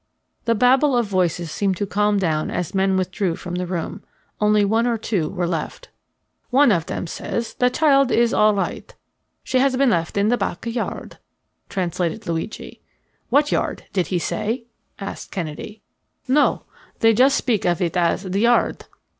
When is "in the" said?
10.17-10.37